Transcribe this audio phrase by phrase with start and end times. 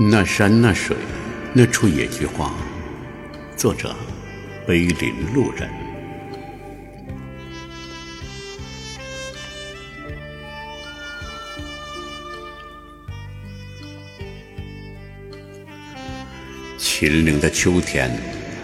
[0.00, 0.96] 那山那水，
[1.52, 2.54] 那处野菊花。
[3.56, 3.96] 作者：
[4.64, 5.68] 碑林路人。
[16.78, 18.08] 秦岭的秋天，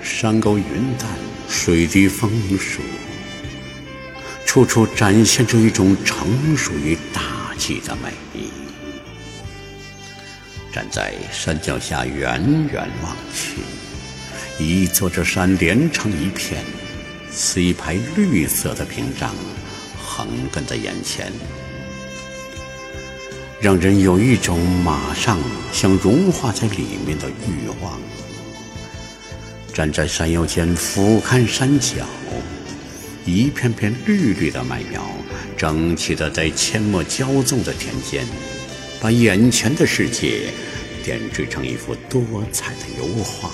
[0.05, 0.64] 山高云
[0.96, 1.09] 淡，
[1.48, 2.80] 水低风舒，
[4.46, 8.51] 处处展现出一种成熟与大气的美丽。
[10.74, 12.42] 站在山脚下，远
[12.73, 13.60] 远望去，
[14.59, 16.64] 一座座山连成一片，
[17.30, 19.33] 似一排绿色的屏障，
[20.05, 21.30] 横亘在眼前，
[23.60, 25.38] 让人有一种马上
[25.73, 28.00] 想融化在里面的欲望。
[29.72, 32.05] 站在山腰间，俯瞰山脚，
[33.25, 35.06] 一片片绿绿的麦苗，
[35.56, 38.27] 整齐地在阡陌交纵的田间。
[39.04, 40.50] 把眼前的世界
[41.05, 43.50] 点缀成一幅多彩的油画，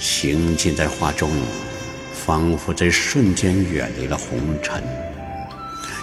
[0.00, 1.30] 行进在画中，
[2.12, 4.82] 仿佛在瞬间远离了红尘，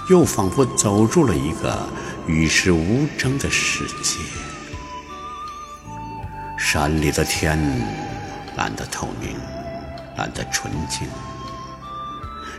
[0.09, 1.86] 又仿佛走入了一个
[2.25, 4.18] 与世无争的世界。
[6.58, 7.59] 山里的天
[8.56, 9.36] 蓝得透明，
[10.16, 11.06] 蓝得纯净。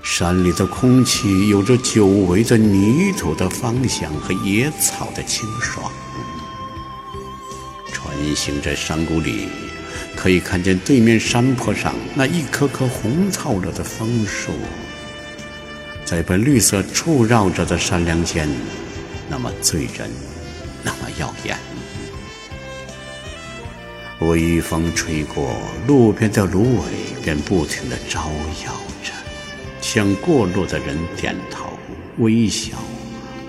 [0.04, 5.90] 山里的空气有着久违的泥土的芳香和野草的清爽。
[7.90, 9.48] 穿行在山谷里，
[10.14, 14.52] 可以看见对面山坡上那一棵棵红透了的枫树，
[16.04, 18.46] 在被绿色簇绕着的山梁间，
[19.30, 20.10] 那么醉人，
[20.82, 21.56] 那么耀眼。
[24.20, 26.82] 微风吹过，路边的芦苇
[27.22, 28.28] 便不停地招
[28.66, 29.13] 摇着。
[29.94, 31.68] 向过路的人点头
[32.18, 32.76] 微笑，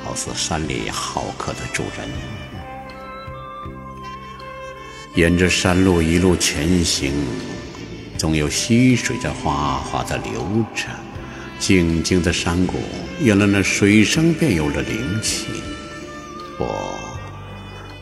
[0.04, 2.08] 好似山里好客的主人。
[5.16, 7.12] 沿着山路一路前行，
[8.16, 10.86] 总有溪水在哗哗地流着。
[11.58, 12.76] 静静的山谷，
[13.22, 15.48] 有了那水声，便有了灵气。
[16.60, 16.94] 我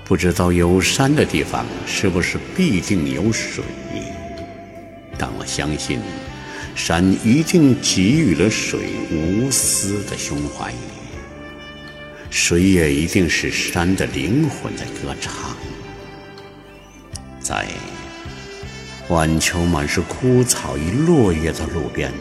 [0.03, 3.63] 不知道有山的地方是不是必定有水，
[5.17, 6.01] 但我相信。
[6.75, 8.79] 山一定给予了水
[9.11, 10.73] 无私的胸怀，
[12.29, 15.55] 水也一定是山的灵魂在歌唱。
[17.39, 17.67] 在
[19.09, 22.11] 晚秋满是枯草与落叶的路边，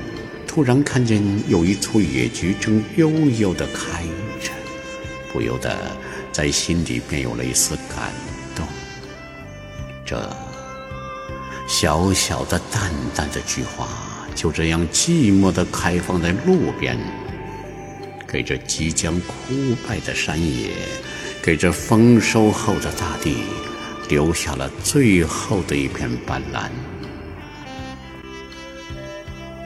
[0.47, 4.03] 突然看见有一簇野菊正悠悠地开
[4.41, 4.51] 着，
[5.33, 5.77] 不由得
[6.31, 8.13] 在心底便有了一丝感
[8.55, 8.67] 动。
[10.05, 10.29] 这
[11.67, 13.89] 小小的、淡淡的菊花。
[14.35, 16.99] 就这样寂寞地开放在路边，
[18.27, 20.71] 给这即将枯败的山野，
[21.43, 23.37] 给这丰收后的大地，
[24.09, 26.69] 留下了最后的一片斑斓。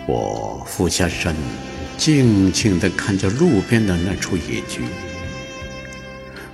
[0.08, 1.34] 我俯下身，
[1.96, 4.82] 静静地看着路边的那处野菊，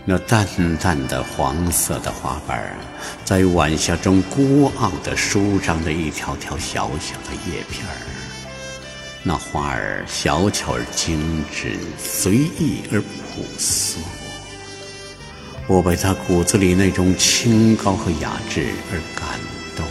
[0.05, 0.47] 那淡
[0.79, 2.77] 淡的黄色的花瓣，
[3.25, 7.95] 在晚霞中孤傲地舒张着一条条小小的叶片儿。
[9.23, 14.01] 那花儿小巧而精致，随意而朴素。
[15.69, 19.39] 我被它骨子里那种清高和雅致而感
[19.77, 19.87] 动。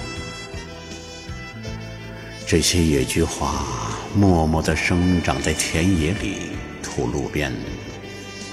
[2.45, 3.65] 这些野菊花
[4.13, 6.49] 默默地生长在田野里、
[6.83, 7.53] 土路边，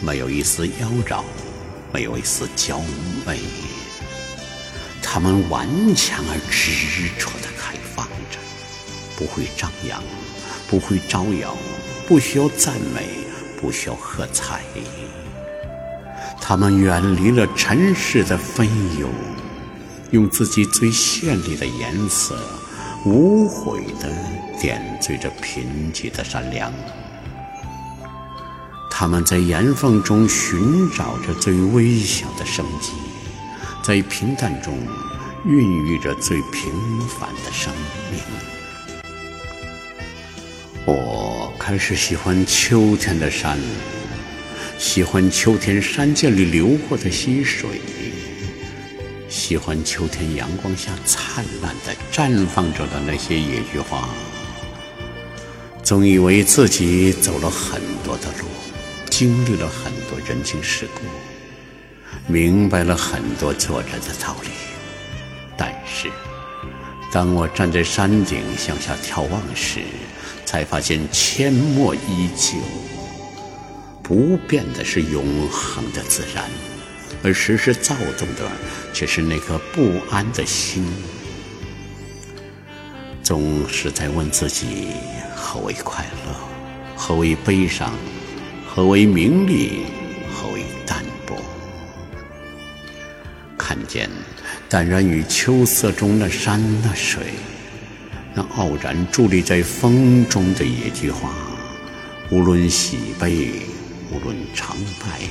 [0.00, 1.24] 没有一丝妖娆，
[1.92, 2.80] 没有一丝娇
[3.26, 3.38] 媚。
[5.02, 8.38] 它们顽强而执着地开放着，
[9.16, 10.02] 不会张扬。
[10.70, 11.56] 不会招摇，
[12.06, 13.08] 不需要赞美，
[13.58, 14.60] 不需要喝彩。
[16.42, 18.68] 他们远离了尘世的纷
[19.00, 19.10] 涌，
[20.10, 22.38] 用自己最绚丽的颜色，
[23.06, 24.14] 无悔地
[24.60, 26.70] 点缀着贫瘠的山梁。
[29.00, 32.90] 他们在岩缝中寻找着最微小的生机，
[33.80, 34.76] 在平淡中
[35.44, 36.72] 孕育着最平
[37.06, 37.72] 凡的生
[38.10, 38.20] 命。
[40.84, 43.56] 我开始喜欢秋天的山，
[44.78, 47.80] 喜欢秋天山涧里流过的溪水，
[49.28, 54.08] 喜欢秋天阳光下灿烂的绽放着的那些野菊花。
[55.84, 58.48] 总以为自己走了很多的路，
[59.18, 61.02] 经历了很多人情世故，
[62.32, 64.50] 明白了很多做人的道理。
[65.56, 66.08] 但是，
[67.10, 69.80] 当我站在山顶向下眺望时，
[70.44, 72.58] 才发现阡陌依旧，
[74.04, 76.44] 不变的是永恒的自然，
[77.24, 78.48] 而时时躁动的
[78.92, 80.86] 却是那颗不安的心。
[83.24, 84.92] 总是在问自己：
[85.34, 86.36] 何为快乐？
[86.96, 87.92] 何为悲伤？
[88.78, 89.86] 何为名利？
[90.32, 91.36] 何为淡泊？
[93.58, 94.08] 看见
[94.68, 97.24] 淡然于秋色中那山那水，
[98.36, 101.28] 那傲然伫立在风中的野菊花，
[102.30, 103.50] 无论喜悲，
[104.12, 105.22] 无论成败，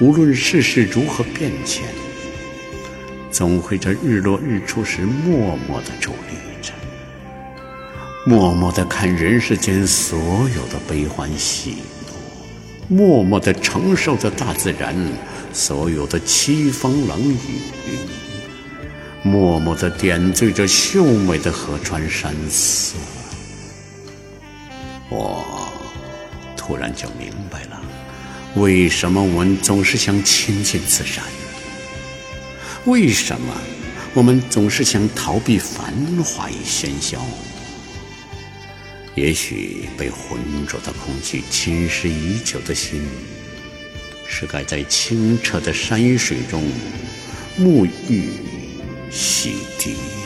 [0.00, 1.84] 无论世事如何变迁，
[3.30, 6.72] 总会在日落日出时默默地伫立着。
[8.24, 10.18] 默默地看人世间所
[10.56, 11.82] 有的悲欢喜，
[12.90, 14.96] 默默地承受着大自然
[15.52, 17.36] 所有的凄风冷雨，
[19.22, 22.96] 默默地点缀着秀美的河川山色。
[25.10, 25.70] 我
[26.56, 27.78] 突然就明白了，
[28.54, 31.22] 为什么我们总是想亲近自然？
[32.86, 33.52] 为什么
[34.14, 35.92] 我们总是想逃避繁
[36.24, 37.20] 华与喧嚣？
[39.18, 43.02] 也许被浑浊的空气侵蚀已久的心，
[44.28, 46.62] 是该在清澈的山水中
[47.58, 48.28] 沐浴
[49.10, 50.17] 洗涤。